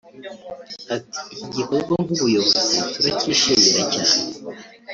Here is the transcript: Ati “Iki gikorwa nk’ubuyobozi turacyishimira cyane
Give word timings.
Ati 0.95 1.19
“Iki 1.33 1.45
gikorwa 1.55 1.93
nk’ubuyobozi 2.03 2.77
turacyishimira 2.93 3.81
cyane 3.93 4.23